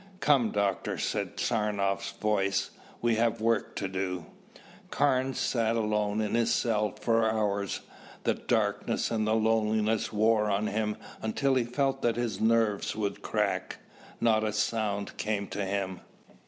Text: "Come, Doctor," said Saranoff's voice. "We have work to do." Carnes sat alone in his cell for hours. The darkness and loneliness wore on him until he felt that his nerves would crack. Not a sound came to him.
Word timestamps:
"Come, 0.19 0.49
Doctor," 0.49 0.97
said 0.97 1.39
Saranoff's 1.39 2.09
voice. 2.13 2.71
"We 3.03 3.17
have 3.17 3.39
work 3.39 3.75
to 3.75 3.87
do." 3.87 4.25
Carnes 4.89 5.37
sat 5.37 5.75
alone 5.75 6.21
in 6.21 6.33
his 6.33 6.51
cell 6.51 6.95
for 6.99 7.29
hours. 7.31 7.81
The 8.23 8.33
darkness 8.33 9.11
and 9.11 9.25
loneliness 9.27 10.11
wore 10.11 10.49
on 10.49 10.65
him 10.65 10.97
until 11.21 11.53
he 11.53 11.65
felt 11.65 12.01
that 12.01 12.15
his 12.15 12.41
nerves 12.41 12.95
would 12.95 13.21
crack. 13.21 13.77
Not 14.19 14.43
a 14.43 14.53
sound 14.53 15.17
came 15.17 15.45
to 15.49 15.63
him. 15.63 15.99